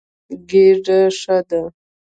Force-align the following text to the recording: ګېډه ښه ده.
ګېډه 0.49 0.99
ښه 1.19 1.37
ده. 1.49 1.61